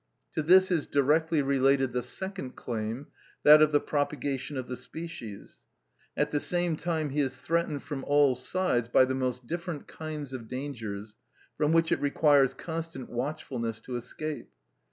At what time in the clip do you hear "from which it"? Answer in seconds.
11.55-12.01